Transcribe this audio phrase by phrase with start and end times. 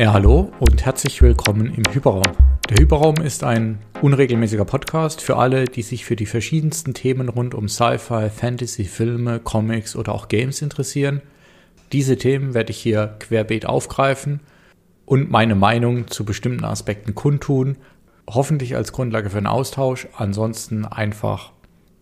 [0.00, 2.32] Ja, hallo und herzlich willkommen im Hyperraum.
[2.70, 7.54] Der Hyperraum ist ein unregelmäßiger Podcast für alle, die sich für die verschiedensten Themen rund
[7.54, 11.20] um Sci-Fi, Fantasy, Filme, Comics oder auch Games interessieren.
[11.92, 14.40] Diese Themen werde ich hier querbeet aufgreifen
[15.04, 17.76] und meine Meinung zu bestimmten Aspekten kundtun,
[18.26, 21.52] hoffentlich als Grundlage für einen Austausch, ansonsten einfach,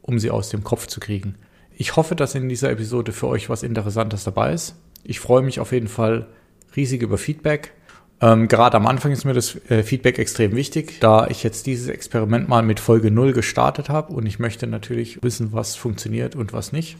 [0.03, 1.35] um sie aus dem Kopf zu kriegen.
[1.75, 4.77] Ich hoffe, dass in dieser Episode für euch was Interessantes dabei ist.
[5.03, 6.29] Ich freue mich auf jeden Fall
[6.77, 7.73] riesig über Feedback.
[8.21, 11.89] Ähm, gerade am Anfang ist mir das äh, Feedback extrem wichtig, da ich jetzt dieses
[11.89, 16.53] Experiment mal mit Folge 0 gestartet habe und ich möchte natürlich wissen, was funktioniert und
[16.53, 16.97] was nicht.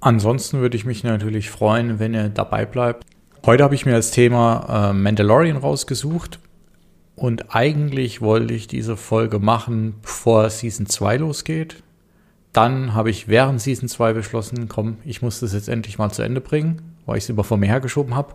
[0.00, 3.04] Ansonsten würde ich mich natürlich freuen, wenn ihr dabei bleibt.
[3.44, 6.38] Heute habe ich mir als Thema äh, Mandalorian rausgesucht
[7.16, 11.82] und eigentlich wollte ich diese Folge machen, bevor Season 2 losgeht.
[12.52, 16.22] Dann habe ich während Season 2 beschlossen, komm, ich muss das jetzt endlich mal zu
[16.22, 18.34] Ende bringen, weil ich es immer vor mir hergeschoben habe.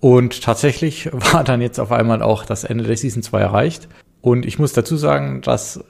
[0.00, 3.88] Und tatsächlich war dann jetzt auf einmal auch das Ende der Season 2 erreicht.
[4.20, 5.84] Und ich muss dazu sagen, dass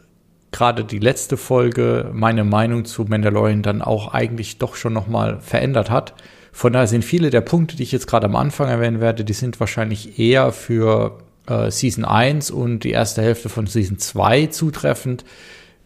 [0.53, 5.91] gerade die letzte Folge meine Meinung zu Mandalorian dann auch eigentlich doch schon nochmal verändert
[5.91, 6.15] hat.
[6.53, 9.33] Von daher sind viele der Punkte, die ich jetzt gerade am Anfang erwähnen werde, die
[9.33, 15.25] sind wahrscheinlich eher für äh, Season 1 und die erste Hälfte von Season 2 zutreffend.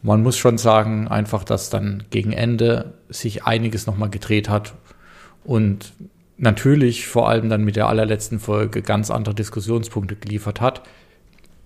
[0.03, 4.75] Man muss schon sagen, einfach, dass dann gegen Ende sich einiges nochmal gedreht hat
[5.45, 5.93] und
[6.37, 10.83] natürlich vor allem dann mit der allerletzten Folge ganz andere Diskussionspunkte geliefert hat.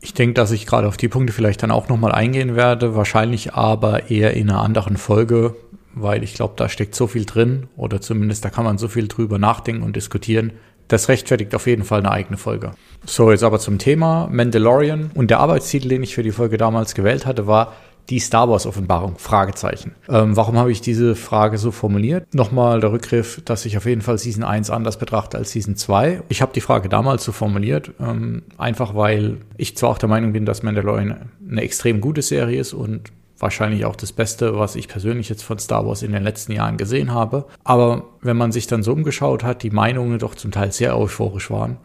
[0.01, 3.55] Ich denke, dass ich gerade auf die Punkte vielleicht dann auch nochmal eingehen werde, wahrscheinlich
[3.55, 5.57] aber eher in einer anderen Folge,
[5.95, 9.09] weil ich glaube, da steckt so viel drin oder zumindest da kann man so viel
[9.09, 10.53] drüber nachdenken und diskutieren.
[10.87, 12.71] Das rechtfertigt auf jeden Fall eine eigene Folge.
[13.05, 15.11] So, jetzt aber zum Thema Mandalorian.
[15.15, 17.75] Und der Arbeitstitel, den ich für die Folge damals gewählt hatte, war
[18.11, 19.19] die Star Wars Offenbarung?
[19.19, 19.95] Fragezeichen.
[20.09, 22.35] Ähm, warum habe ich diese Frage so formuliert?
[22.35, 26.23] Nochmal der Rückgriff, dass ich auf jeden Fall Season 1 anders betrachte als Season 2.
[26.29, 30.33] Ich habe die Frage damals so formuliert, ähm, einfach weil ich zwar auch der Meinung
[30.33, 34.89] bin, dass Mandalorian eine extrem gute Serie ist und wahrscheinlich auch das Beste, was ich
[34.89, 37.47] persönlich jetzt von Star Wars in den letzten Jahren gesehen habe.
[37.63, 41.51] Aber wenn man sich dann so umgeschaut hat, die Meinungen doch zum Teil sehr euphorisch
[41.51, 41.77] waren.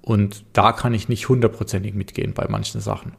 [0.00, 3.12] Und da kann ich nicht hundertprozentig mitgehen bei manchen Sachen.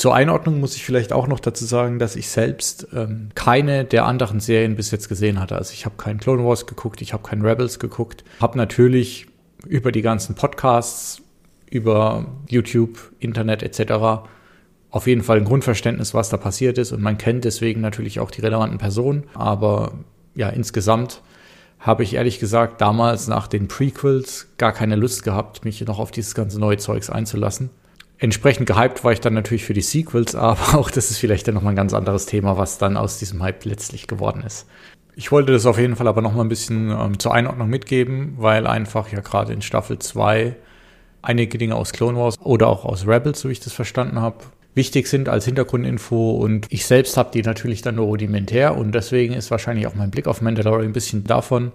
[0.00, 4.06] Zur Einordnung muss ich vielleicht auch noch dazu sagen, dass ich selbst ähm, keine der
[4.06, 5.56] anderen Serien bis jetzt gesehen hatte.
[5.56, 9.26] Also ich habe keinen Clone Wars geguckt, ich habe keinen Rebels geguckt, habe natürlich
[9.66, 11.20] über die ganzen Podcasts,
[11.68, 14.22] über YouTube, Internet etc.
[14.88, 18.30] auf jeden Fall ein Grundverständnis, was da passiert ist und man kennt deswegen natürlich auch
[18.30, 19.24] die relevanten Personen.
[19.34, 19.92] Aber
[20.34, 21.20] ja, insgesamt
[21.78, 26.10] habe ich ehrlich gesagt damals nach den Prequels gar keine Lust gehabt, mich noch auf
[26.10, 27.68] dieses ganze neue Zeugs einzulassen.
[28.22, 31.54] Entsprechend gehypt war ich dann natürlich für die Sequels, aber auch das ist vielleicht dann
[31.54, 34.66] nochmal ein ganz anderes Thema, was dann aus diesem Hype letztlich geworden ist.
[35.16, 38.66] Ich wollte das auf jeden Fall aber nochmal ein bisschen ähm, zur Einordnung mitgeben, weil
[38.66, 40.54] einfach ja gerade in Staffel 2
[41.22, 44.44] einige Dinge aus Clone Wars oder auch aus Rebels, so wie ich das verstanden habe,
[44.74, 49.34] wichtig sind als Hintergrundinfo und ich selbst habe die natürlich dann nur rudimentär und deswegen
[49.34, 51.72] ist wahrscheinlich auch mein Blick auf Mandalorian ein bisschen davon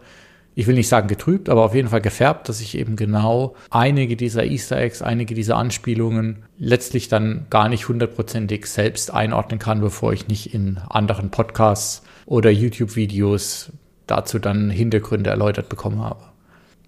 [0.55, 4.15] ich will nicht sagen getrübt, aber auf jeden Fall gefärbt, dass ich eben genau einige
[4.15, 10.13] dieser Easter Eggs, einige dieser Anspielungen letztlich dann gar nicht hundertprozentig selbst einordnen kann, bevor
[10.13, 13.73] ich nicht in anderen Podcasts oder YouTube-Videos
[14.07, 16.23] dazu dann Hintergründe erläutert bekommen habe.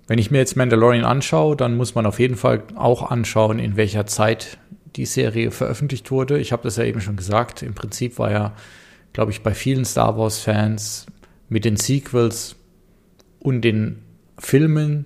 [0.08, 3.76] Wenn ich mir jetzt Mandalorian anschaue, dann muss man auf jeden Fall auch anschauen, in
[3.76, 4.58] welcher Zeit
[4.96, 6.40] die Serie veröffentlicht wurde.
[6.40, 7.64] Ich habe das ja eben schon gesagt.
[7.64, 8.54] Im Prinzip war ja,
[9.12, 11.08] glaube ich, bei vielen Star Wars-Fans
[11.50, 12.56] mit den Sequels
[13.40, 14.04] und den
[14.38, 15.06] Filmen,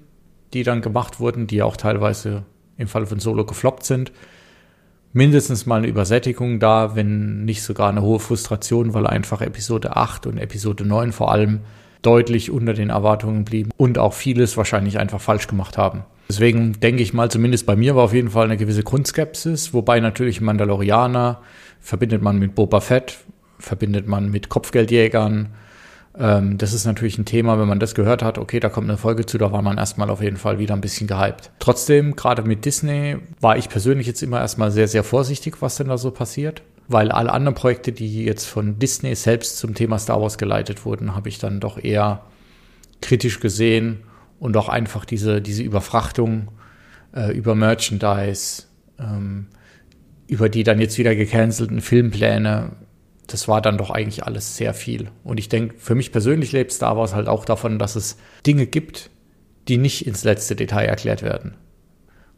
[0.54, 2.44] die dann gemacht wurden, die auch teilweise
[2.78, 4.12] im Falle von Solo gefloppt sind,
[5.14, 10.28] mindestens mal eine Übersättigung da, wenn nicht sogar eine hohe Frustration, weil einfach Episode 8
[10.28, 11.62] und Episode 9 vor allem
[12.02, 16.04] deutlich unter den Erwartungen blieben und auch vieles wahrscheinlich einfach falsch gemacht haben.
[16.30, 20.00] Deswegen denke ich mal, zumindest bei mir war auf jeden Fall eine gewisse Grundskepsis, wobei
[20.00, 21.42] natürlich Mandalorianer
[21.80, 23.20] verbindet man mit Boba Fett,
[23.60, 25.50] verbindet man mit Kopfgeldjägern,
[26.18, 28.98] ähm, das ist natürlich ein Thema, wenn man das gehört hat, okay, da kommt eine
[28.98, 31.52] Folge zu, da war man erstmal auf jeden Fall wieder ein bisschen gehypt.
[31.60, 35.88] Trotzdem, gerade mit Disney war ich persönlich jetzt immer erstmal sehr, sehr vorsichtig, was denn
[35.88, 36.64] da so passiert.
[36.88, 41.16] Weil alle anderen Projekte, die jetzt von Disney selbst zum Thema Star Wars geleitet wurden,
[41.16, 42.24] habe ich dann doch eher
[43.00, 44.04] kritisch gesehen
[44.40, 46.50] und auch einfach diese, diese Überfrachtung
[47.16, 48.64] äh, über Merchandise,
[49.00, 49.48] ähm,
[50.28, 52.72] über die dann jetzt wieder gecancelten Filmpläne
[53.28, 55.10] das war dann doch eigentlich alles sehr viel.
[55.24, 58.66] Und ich denke, für mich persönlich lebt Star Wars halt auch davon, dass es Dinge
[58.66, 59.10] gibt,
[59.68, 61.56] die nicht ins letzte Detail erklärt werden.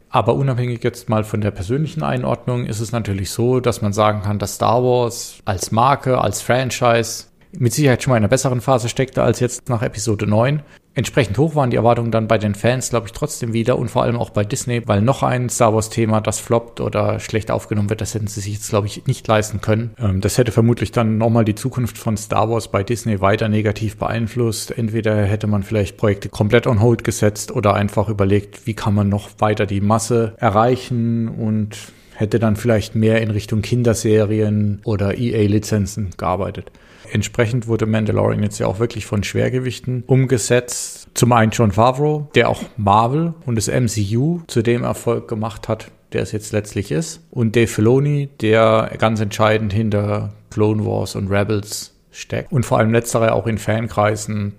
[0.08, 4.22] Aber unabhängig jetzt mal von der persönlichen Einordnung ist es natürlich so, dass man sagen
[4.22, 8.60] kann, dass Star Wars als Marke, als Franchise mit Sicherheit schon mal in einer besseren
[8.60, 10.62] Phase steckte als jetzt nach Episode 9.
[10.96, 14.02] Entsprechend hoch waren die Erwartungen dann bei den Fans, glaube ich, trotzdem wieder und vor
[14.04, 18.00] allem auch bei Disney, weil noch ein Star Wars-Thema, das floppt oder schlecht aufgenommen wird,
[18.00, 19.94] das hätten sie sich jetzt, glaube ich, nicht leisten können.
[19.98, 23.96] Ähm, das hätte vermutlich dann nochmal die Zukunft von Star Wars bei Disney weiter negativ
[23.96, 24.70] beeinflusst.
[24.76, 29.08] Entweder hätte man vielleicht Projekte komplett on hold gesetzt oder einfach überlegt, wie kann man
[29.08, 31.76] noch weiter die Masse erreichen und
[32.14, 36.70] hätte dann vielleicht mehr in Richtung Kinderserien oder EA-Lizenzen gearbeitet.
[37.12, 41.08] Entsprechend wurde Mandalorian jetzt ja auch wirklich von Schwergewichten umgesetzt.
[41.14, 45.90] Zum einen John Favreau, der auch Marvel und das MCU zu dem Erfolg gemacht hat,
[46.12, 47.20] der es jetzt letztlich ist.
[47.30, 52.52] Und Dave Filoni, der ganz entscheidend hinter Clone Wars und Rebels steckt.
[52.52, 54.54] Und vor allem letztere auch in Fankreisen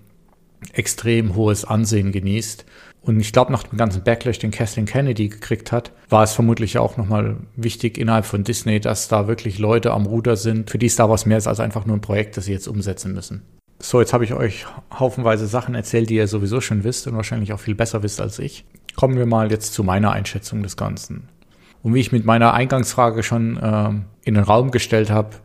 [0.73, 2.65] extrem hohes Ansehen genießt.
[3.05, 6.79] Und ich glaube, nach dem ganzen Backlash, den Kathleen Kennedy gekriegt hat, war es vermutlich
[6.79, 10.89] auch nochmal wichtig innerhalb von Disney, dass da wirklich Leute am Ruder sind, für die
[10.89, 13.43] Star Wars mehr ist als einfach nur ein Projekt, das sie jetzt umsetzen müssen.
[13.79, 17.53] So, jetzt habe ich euch haufenweise Sachen erzählt, die ihr sowieso schon wisst und wahrscheinlich
[17.53, 18.65] auch viel besser wisst als ich.
[18.95, 21.29] Kommen wir mal jetzt zu meiner Einschätzung des Ganzen.
[21.83, 25.35] Und wie ich mit meiner Eingangsfrage schon ähm, in den Raum gestellt habe,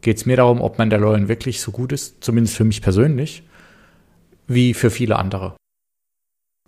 [0.00, 3.42] geht es mir darum, ob Mandalorian wirklich so gut ist, zumindest für mich persönlich,
[4.46, 5.54] wie für viele andere.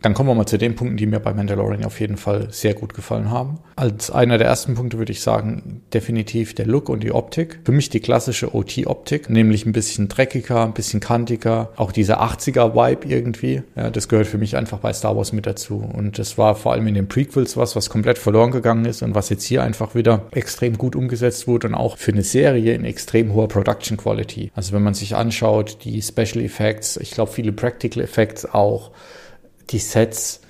[0.03, 2.75] Dann kommen wir mal zu den Punkten, die mir bei Mandalorian auf jeden Fall sehr
[2.75, 3.61] gut gefallen haben.
[3.77, 7.61] Als einer der ersten Punkte würde ich sagen, definitiv der Look und die Optik.
[7.65, 13.09] Für mich die klassische OT-Optik, nämlich ein bisschen dreckiger, ein bisschen kantiger, auch dieser 80er-Vibe
[13.09, 13.63] irgendwie.
[13.77, 15.77] Ja, das gehört für mich einfach bei Star Wars mit dazu.
[15.77, 19.15] Und das war vor allem in den Prequels was, was komplett verloren gegangen ist und
[19.15, 22.85] was jetzt hier einfach wieder extrem gut umgesetzt wurde und auch für eine Serie in
[22.85, 24.51] extrem hoher Production Quality.
[24.55, 28.91] Also wenn man sich anschaut, die Special Effects, ich glaube viele Practical Effects auch,
[29.71, 30.41] die Sets,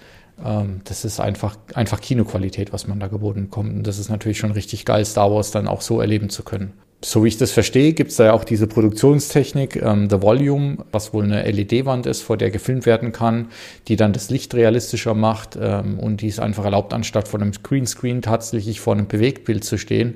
[0.44, 3.72] ähm, das ist einfach, einfach Kinoqualität, was man da geboten bekommt.
[3.72, 6.74] Und das ist natürlich schon richtig geil, Star Wars dann auch so erleben zu können
[7.04, 10.78] so wie ich das verstehe, gibt es da ja auch diese Produktionstechnik, ähm, The Volume,
[10.90, 13.48] was wohl eine LED-Wand ist, vor der gefilmt werden kann,
[13.88, 17.52] die dann das Licht realistischer macht ähm, und die es einfach erlaubt, anstatt vor einem
[17.62, 20.14] Greenscreen tatsächlich vor einem Bewegtbild zu stehen.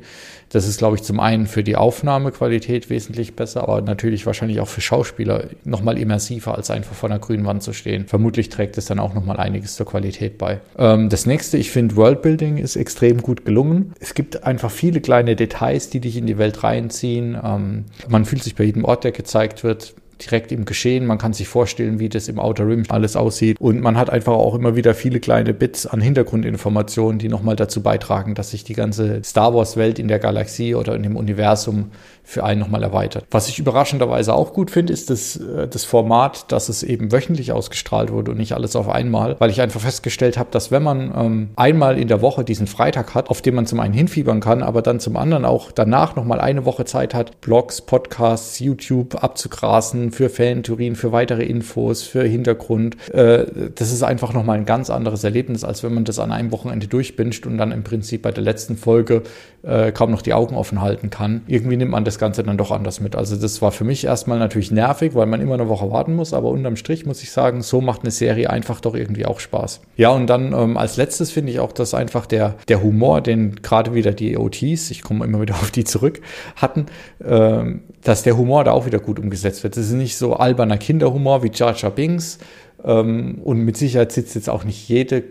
[0.50, 4.69] Das ist, glaube ich, zum einen für die Aufnahmequalität wesentlich besser, aber natürlich wahrscheinlich auch
[4.69, 8.06] für Schauspieler nochmal immersiver, als einfach vor einer grünen Wand zu stehen.
[8.06, 10.61] Vermutlich trägt es dann auch nochmal einiges zur Qualität bei.
[10.79, 13.93] Ähm, das nächste, ich finde, Worldbuilding ist extrem gut gelungen.
[14.00, 17.38] Es gibt einfach viele kleine Details, die dich in die Welt rein reinziehen.
[17.42, 21.06] Ähm, man fühlt sich bei jedem Ort, der gezeigt wird, direkt im Geschehen.
[21.06, 23.60] Man kann sich vorstellen, wie das im Outer Rim alles aussieht.
[23.60, 27.82] Und man hat einfach auch immer wieder viele kleine Bits an Hintergrundinformationen, die nochmal dazu
[27.82, 31.90] beitragen, dass sich die ganze Star Wars-Welt in der Galaxie oder in dem Universum
[32.28, 33.25] für einen nochmal erweitert.
[33.30, 37.52] Was ich überraschenderweise auch gut finde, ist das, äh, das Format, dass es eben wöchentlich
[37.52, 41.10] ausgestrahlt wurde und nicht alles auf einmal, weil ich einfach festgestellt habe, dass wenn man
[41.16, 44.62] ähm, einmal in der Woche diesen Freitag hat, auf den man zum einen hinfiebern kann,
[44.62, 50.12] aber dann zum anderen auch danach nochmal eine Woche Zeit hat, Blogs, Podcasts, YouTube abzugrasen,
[50.12, 52.98] für Fan-Turin, für weitere Infos, für Hintergrund.
[53.10, 56.52] Äh, das ist einfach nochmal ein ganz anderes Erlebnis, als wenn man das an einem
[56.52, 59.22] Wochenende durchbinscht und dann im Prinzip bei der letzten Folge
[59.69, 61.43] äh, kaum noch die Augen offen halten kann.
[61.47, 63.15] Irgendwie nimmt man das Ganze dann doch anders mit.
[63.15, 66.32] Also das war für mich erstmal natürlich nervig, weil man immer eine Woche warten muss,
[66.32, 69.81] aber unterm Strich muss ich sagen, so macht eine Serie einfach doch irgendwie auch Spaß.
[69.97, 73.56] Ja, und dann ähm, als letztes finde ich auch, dass einfach der, der Humor, den
[73.56, 76.20] gerade wieder die OTs, ich komme immer wieder auf die zurück,
[76.56, 76.87] hatten,
[77.25, 79.76] ähm, dass der Humor da auch wieder gut umgesetzt wird.
[79.76, 82.39] Das ist nicht so alberner Kinderhumor wie Jar Jar Binks.
[82.84, 85.22] Ähm, und mit Sicherheit sitzt jetzt auch nicht jede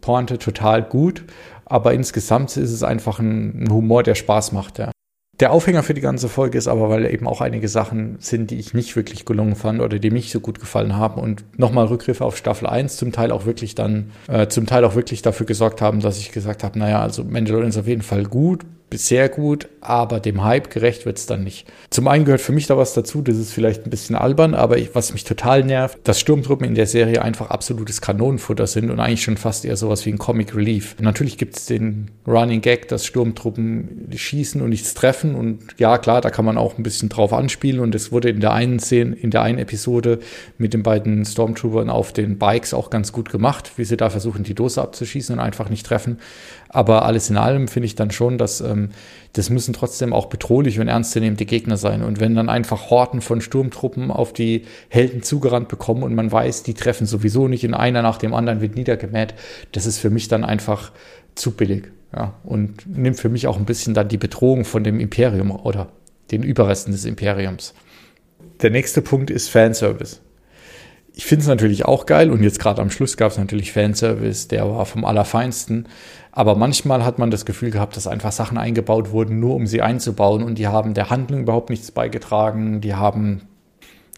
[0.00, 1.24] Pointe total gut.
[1.66, 4.90] Aber insgesamt ist es einfach ein, ein Humor, der Spaß macht, ja.
[5.40, 8.58] Der Aufhänger für die ganze Folge ist aber, weil eben auch einige Sachen sind, die
[8.58, 12.24] ich nicht wirklich gelungen fand oder die mich so gut gefallen haben und nochmal Rückgriffe
[12.24, 15.82] auf Staffel 1 zum Teil auch wirklich dann, äh, zum Teil auch wirklich dafür gesorgt
[15.82, 19.68] haben, dass ich gesagt habe, naja, also Mandalorian ist auf jeden Fall gut, sehr gut,
[19.80, 21.66] aber dem Hype gerecht wird es dann nicht.
[21.90, 24.78] Zum einen gehört für mich da was dazu, das ist vielleicht ein bisschen albern, aber
[24.78, 29.00] ich, was mich total nervt, dass Sturmtruppen in der Serie einfach absolutes Kanonenfutter sind und
[29.00, 30.96] eigentlich schon fast eher sowas wie ein Comic Relief.
[31.00, 36.20] Natürlich gibt es den Running Gag, dass Sturmtruppen schießen und nichts treffen und ja, klar,
[36.20, 39.14] da kann man auch ein bisschen drauf anspielen und es wurde in der einen Szene,
[39.16, 40.20] in der einen Episode
[40.58, 44.44] mit den beiden Stormtroopern auf den Bikes auch ganz gut gemacht, wie sie da versuchen,
[44.44, 46.18] die Dose abzuschießen und einfach nicht treffen.
[46.74, 48.90] Aber alles in allem finde ich dann schon, dass ähm,
[49.32, 52.02] das müssen trotzdem auch bedrohliche und ernstzunehmende Gegner sein.
[52.02, 56.62] Und wenn dann einfach Horten von Sturmtruppen auf die Helden zugerannt bekommen und man weiß,
[56.62, 59.34] die treffen sowieso nicht in einer nach dem anderen wird niedergemäht,
[59.72, 60.92] das ist für mich dann einfach
[61.34, 61.84] zu billig.
[62.14, 65.88] Ja, und nimmt für mich auch ein bisschen dann die Bedrohung von dem Imperium oder
[66.30, 67.74] den Überresten des Imperiums.
[68.62, 70.20] Der nächste Punkt ist Fanservice
[71.16, 74.48] ich finde es natürlich auch geil und jetzt gerade am Schluss gab es natürlich Fanservice,
[74.48, 75.86] der war vom Allerfeinsten.
[76.32, 79.80] Aber manchmal hat man das Gefühl gehabt, dass einfach Sachen eingebaut wurden, nur um sie
[79.80, 82.80] einzubauen und die haben der Handlung überhaupt nichts beigetragen.
[82.80, 83.42] Die haben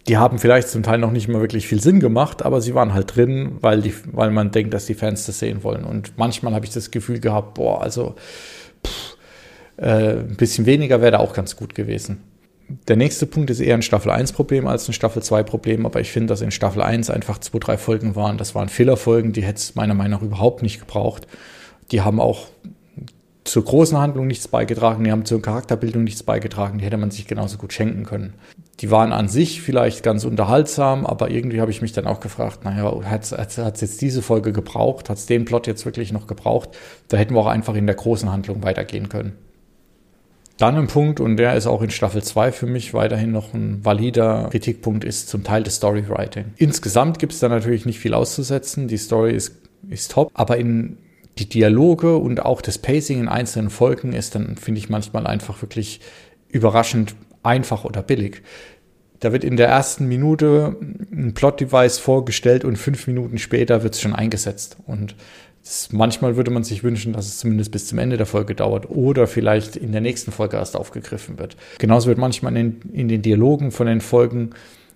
[0.08, 2.94] Die haben vielleicht zum Teil noch nicht mal wirklich viel Sinn gemacht, aber sie waren
[2.94, 5.84] halt drin, weil, die, weil man denkt, dass die Fans das sehen wollen.
[5.84, 8.14] Und manchmal habe ich das Gefühl gehabt, boah, also
[8.86, 9.16] pff,
[9.78, 12.22] äh, ein bisschen weniger wäre da auch ganz gut gewesen.
[12.68, 16.00] Der nächste Punkt ist eher ein Staffel 1 Problem als ein Staffel 2 Problem, aber
[16.00, 18.38] ich finde, dass in Staffel 1 einfach zwei, drei Folgen waren.
[18.38, 21.28] Das waren Fehlerfolgen, die hätte es meiner Meinung nach überhaupt nicht gebraucht.
[21.92, 22.48] Die haben auch
[23.44, 27.28] zur großen Handlung nichts beigetragen, die haben zur Charakterbildung nichts beigetragen, die hätte man sich
[27.28, 28.34] genauso gut schenken können.
[28.80, 32.64] Die waren an sich vielleicht ganz unterhaltsam, aber irgendwie habe ich mich dann auch gefragt,
[32.64, 35.08] naja, hat es jetzt diese Folge gebraucht?
[35.08, 36.70] Hat es den Plot jetzt wirklich noch gebraucht?
[37.06, 39.38] Da hätten wir auch einfach in der großen Handlung weitergehen können.
[40.58, 43.84] Dann ein Punkt, und der ist auch in Staffel 2 für mich weiterhin noch ein
[43.84, 46.46] valider Kritikpunkt, ist zum Teil das Storywriting.
[46.56, 48.88] Insgesamt gibt es da natürlich nicht viel auszusetzen.
[48.88, 49.56] Die Story ist,
[49.90, 50.96] ist top, aber in
[51.38, 55.60] die Dialoge und auch das Pacing in einzelnen Folgen ist dann, finde ich, manchmal einfach
[55.60, 56.00] wirklich
[56.48, 58.42] überraschend einfach oder billig.
[59.20, 60.76] Da wird in der ersten Minute
[61.12, 64.76] ein Plot-Device vorgestellt und fünf Minuten später wird es schon eingesetzt.
[64.86, 65.16] Und
[65.66, 68.88] das, manchmal würde man sich wünschen, dass es zumindest bis zum Ende der Folge dauert
[68.88, 71.56] oder vielleicht in der nächsten Folge erst aufgegriffen wird.
[71.78, 74.50] Genauso wird manchmal in, in den Dialogen von den Folgen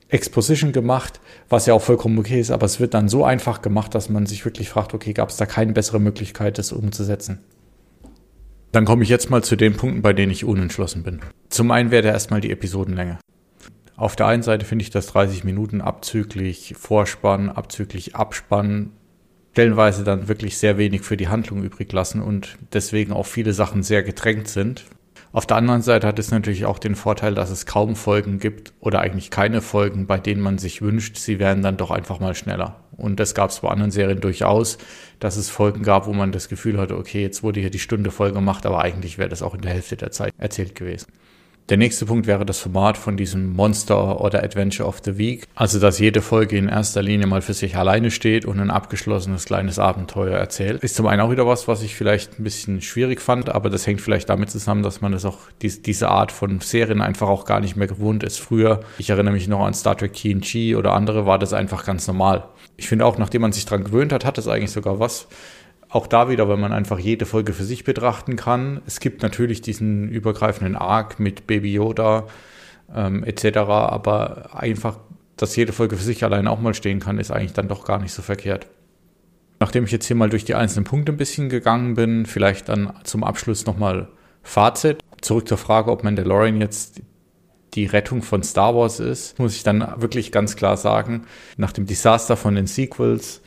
[0.09, 3.97] Exposition gemacht, was ja auch vollkommen okay ist, aber es wird dann so einfach gemacht,
[3.97, 7.41] dass man sich wirklich fragt, okay, gab es da keine bessere Möglichkeit, das umzusetzen?
[8.71, 11.21] Dann komme ich jetzt mal zu den Punkten, bei denen ich unentschlossen bin.
[11.49, 13.19] Zum einen wäre erstmal die Episodenlänge.
[13.97, 18.93] Auf der einen Seite finde ich, dass 30 Minuten abzüglich Vorspann, abzüglich Abspann
[19.53, 23.83] stellenweise dann wirklich sehr wenig für die Handlung übrig lassen und deswegen auch viele Sachen
[23.83, 24.85] sehr gedrängt sind,
[25.33, 28.73] auf der anderen Seite hat es natürlich auch den Vorteil, dass es kaum Folgen gibt
[28.81, 32.35] oder eigentlich keine Folgen, bei denen man sich wünscht, sie wären dann doch einfach mal
[32.35, 32.81] schneller.
[32.97, 34.77] Und das gab es bei anderen Serien durchaus,
[35.21, 38.11] dass es Folgen gab, wo man das Gefühl hatte, okay, jetzt wurde hier die Stunde
[38.11, 41.13] voll gemacht, aber eigentlich wäre das auch in der Hälfte der Zeit erzählt gewesen.
[41.71, 45.47] Der nächste Punkt wäre das Format von diesem Monster oder Adventure of the Week.
[45.55, 49.45] Also, dass jede Folge in erster Linie mal für sich alleine steht und ein abgeschlossenes
[49.45, 50.83] kleines Abenteuer erzählt.
[50.83, 53.87] Ist zum einen auch wieder was, was ich vielleicht ein bisschen schwierig fand, aber das
[53.87, 57.61] hängt vielleicht damit zusammen, dass man das auch, diese Art von Serien einfach auch gar
[57.61, 58.41] nicht mehr gewohnt ist.
[58.41, 62.05] Früher, ich erinnere mich noch an Star Trek TNG oder andere, war das einfach ganz
[62.09, 62.49] normal.
[62.79, 65.29] Ich finde auch, nachdem man sich dran gewöhnt hat, hat es eigentlich sogar was
[65.91, 68.81] auch da wieder, weil man einfach jede Folge für sich betrachten kann.
[68.87, 72.27] Es gibt natürlich diesen übergreifenden Arc mit Baby Yoda
[72.95, 74.99] ähm, etc., aber einfach,
[75.37, 77.99] dass jede Folge für sich allein auch mal stehen kann, ist eigentlich dann doch gar
[77.99, 78.67] nicht so verkehrt.
[79.59, 82.93] Nachdem ich jetzt hier mal durch die einzelnen Punkte ein bisschen gegangen bin, vielleicht dann
[83.05, 84.09] zum Abschluss nochmal
[84.43, 85.03] Fazit.
[85.21, 87.03] Zurück zur Frage, ob Mandalorian jetzt
[87.75, 91.87] die Rettung von Star Wars ist, muss ich dann wirklich ganz klar sagen, nach dem
[91.87, 93.43] Desaster von den Sequels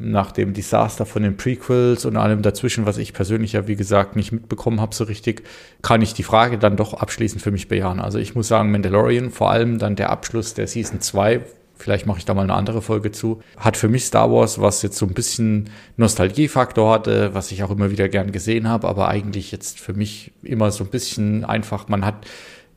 [0.00, 4.16] nach dem Desaster von den Prequels und allem dazwischen, was ich persönlich ja, wie gesagt,
[4.16, 5.42] nicht mitbekommen habe so richtig,
[5.82, 8.00] kann ich die Frage dann doch abschließend für mich bejahen.
[8.00, 11.40] Also ich muss sagen, Mandalorian, vor allem dann der Abschluss der Season 2,
[11.76, 14.82] vielleicht mache ich da mal eine andere Folge zu, hat für mich Star Wars, was
[14.82, 19.08] jetzt so ein bisschen Nostalgiefaktor hatte, was ich auch immer wieder gern gesehen habe, aber
[19.08, 22.26] eigentlich jetzt für mich immer so ein bisschen einfach, man hat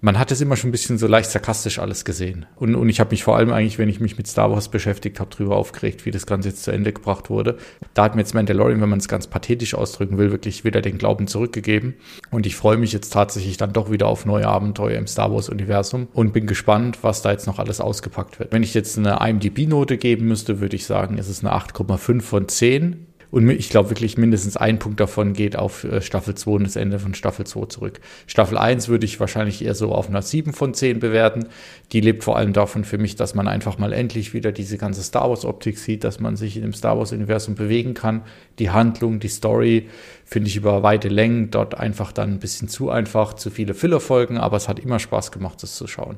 [0.02, 2.48] man hat es immer schon ein bisschen so leicht sarkastisch alles gesehen.
[2.56, 5.20] Und, und ich habe mich vor allem eigentlich, wenn ich mich mit Star Wars beschäftigt
[5.20, 7.58] habe, drüber aufgeregt, wie das Ganze jetzt zu Ende gebracht wurde.
[7.94, 10.98] Da hat mir jetzt Mandalorian, wenn man es ganz pathetisch ausdrücken will, wirklich wieder den
[10.98, 11.94] Glauben zurückgegeben.
[12.32, 16.08] Und ich freue mich jetzt tatsächlich dann doch wieder auf neue Abenteuer im Star Wars-Universum
[16.14, 18.52] und bin gespannt, was da jetzt noch alles ausgepackt wird.
[18.52, 22.48] Wenn ich jetzt eine IMDb-Note geben müsste, würde ich sagen, es ist eine 8,5 von
[22.48, 26.64] 10 und ich glaube wirklich mindestens ein Punkt davon geht auf äh, Staffel 2 und
[26.66, 28.02] das Ende von Staffel 2 zurück.
[28.28, 31.48] Staffel 1 würde ich wahrscheinlich eher so auf einer 7 von 10 bewerten.
[31.94, 35.02] Die lebt vor allem davon für mich, dass man einfach mal endlich wieder diese ganze
[35.02, 38.24] Star Wars-Optik sieht, dass man sich in dem Star Wars-Universum bewegen kann.
[38.60, 39.88] Die Handlung, die Story
[40.26, 44.38] finde ich über weite Längen dort einfach dann ein bisschen zu einfach, zu viele Filler-Folgen,
[44.38, 46.18] aber es hat immer Spaß gemacht, das zu schauen.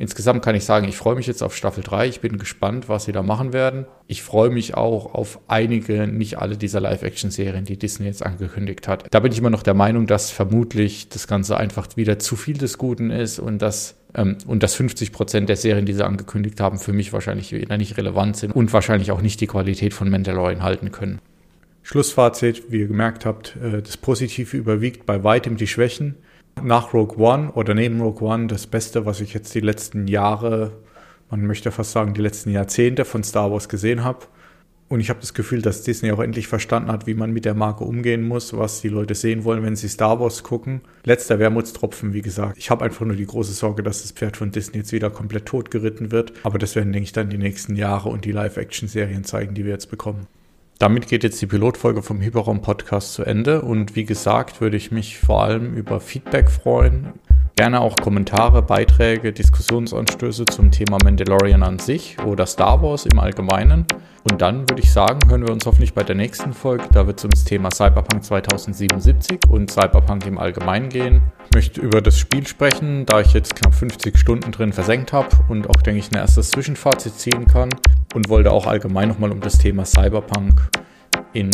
[0.00, 2.08] Insgesamt kann ich sagen, ich freue mich jetzt auf Staffel 3.
[2.08, 3.84] Ich bin gespannt, was sie da machen werden.
[4.06, 9.06] Ich freue mich auch auf einige, nicht alle dieser Live-Action-Serien, die Disney jetzt angekündigt hat.
[9.10, 12.58] Da bin ich immer noch der Meinung, dass vermutlich das Ganze einfach wieder zu viel
[12.58, 16.60] des Guten ist und dass ähm, und dass 50 Prozent der Serien, die sie angekündigt
[16.60, 20.10] haben, für mich wahrscheinlich wieder nicht relevant sind und wahrscheinlich auch nicht die Qualität von
[20.10, 21.20] Mandalorian halten können.
[21.82, 26.16] Schlussfazit, wie ihr gemerkt habt, äh, das Positive überwiegt bei weitem die Schwächen
[26.62, 30.72] nach Rogue One oder neben Rogue One das Beste, was ich jetzt die letzten Jahre,
[31.30, 34.26] man möchte fast sagen die letzten Jahrzehnte von Star Wars gesehen habe.
[34.90, 37.54] Und ich habe das Gefühl, dass Disney auch endlich verstanden hat, wie man mit der
[37.54, 40.80] Marke umgehen muss, was die Leute sehen wollen, wenn sie Star Wars gucken.
[41.04, 42.58] Letzter Wermutstropfen, wie gesagt.
[42.58, 45.46] Ich habe einfach nur die große Sorge, dass das Pferd von Disney jetzt wieder komplett
[45.46, 46.32] totgeritten wird.
[46.42, 49.70] Aber das werden, denke ich, dann die nächsten Jahre und die Live-Action-Serien zeigen, die wir
[49.70, 50.26] jetzt bekommen.
[50.80, 54.90] Damit geht jetzt die Pilotfolge vom Hyperraum Podcast zu Ende und wie gesagt, würde ich
[54.90, 57.12] mich vor allem über Feedback freuen.
[57.60, 63.84] Gerne auch Kommentare, Beiträge, Diskussionsanstöße zum Thema Mandalorian an sich oder Star Wars im Allgemeinen.
[64.30, 66.84] Und dann würde ich sagen, hören wir uns hoffentlich bei der nächsten Folge.
[66.90, 71.20] Da wird es um das Thema Cyberpunk 2077 und Cyberpunk im Allgemeinen gehen.
[71.50, 75.28] Ich möchte über das Spiel sprechen, da ich jetzt knapp 50 Stunden drin versenkt habe
[75.50, 77.68] und auch, denke ich, ein erstes Zwischenfazit ziehen kann.
[78.14, 80.70] Und wollte auch allgemein nochmal um das Thema Cyberpunk
[81.34, 81.50] in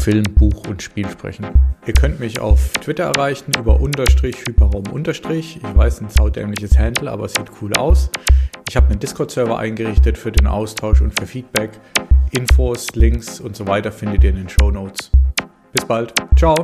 [0.00, 1.46] Film, Buch und Spiel sprechen.
[1.86, 5.56] Ihr könnt mich auf Twitter erreichen über unterstrich Hyperraum unterstrich.
[5.62, 8.10] Ich weiß, ein saudämliches Handle, aber es sieht cool aus.
[8.68, 11.70] Ich habe einen Discord-Server eingerichtet für den Austausch und für Feedback.
[12.32, 15.10] Infos, Links und so weiter findet ihr in den Show Notes.
[15.72, 16.14] Bis bald.
[16.36, 16.54] Ciao.